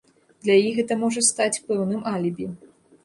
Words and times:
Для 0.45 0.55
іх 0.69 0.79
гэта 0.79 0.97
можа 1.03 1.23
стаць 1.29 1.61
пэўным 1.67 2.01
алібі. 2.17 2.49